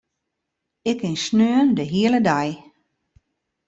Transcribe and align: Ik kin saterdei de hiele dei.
Ik 0.89 0.97
kin 1.01 1.15
saterdei 1.23 1.75
de 1.77 1.83
hiele 1.93 2.19
dei. 2.29 2.49